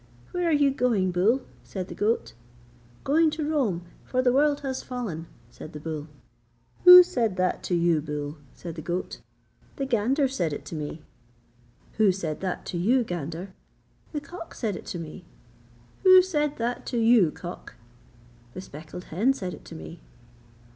[0.31, 2.33] 'Where are you going, bull?' said the goat.
[3.03, 6.07] 'Going to Rome, for the world has fallen,' said the bull.
[6.85, 9.21] 'Who said that to you, bull?' said the goat.
[9.75, 11.03] 'The gander said it to me.'
[11.97, 13.53] 'Who said that to you, gander?'
[14.11, 15.23] 'The cock said it to me.'
[16.01, 17.75] 'Who said that to you, cock?'
[18.55, 19.99] 'The speckled hen said it to me.'